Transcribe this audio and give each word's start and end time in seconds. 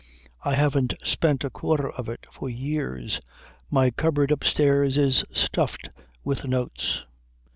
I 0.43 0.55
haven't 0.55 0.95
spent 1.03 1.43
a 1.43 1.51
quarter 1.51 1.87
of 1.91 2.09
it 2.09 2.25
for 2.33 2.49
years. 2.49 3.21
My 3.69 3.91
cupboard 3.91 4.31
upstairs 4.31 4.97
is 4.97 5.23
stuffed 5.31 5.89
with 6.23 6.43
notes." 6.45 7.03